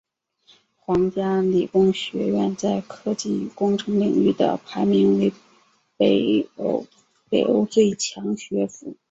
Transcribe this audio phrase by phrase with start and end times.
[0.77, 5.31] 皇家理工学院在科技与工程领域的排名为
[5.95, 8.97] 北欧最强学府。